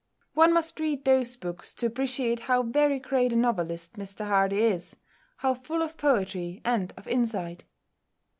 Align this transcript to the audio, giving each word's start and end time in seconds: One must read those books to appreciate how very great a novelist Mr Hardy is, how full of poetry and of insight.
One 0.33 0.51
must 0.51 0.79
read 0.79 1.05
those 1.05 1.35
books 1.35 1.75
to 1.75 1.85
appreciate 1.85 2.39
how 2.49 2.63
very 2.63 2.97
great 2.99 3.33
a 3.33 3.35
novelist 3.35 3.97
Mr 3.99 4.25
Hardy 4.27 4.59
is, 4.63 4.95
how 5.37 5.53
full 5.53 5.83
of 5.83 5.95
poetry 5.95 6.59
and 6.65 6.91
of 6.97 7.07
insight. 7.07 7.65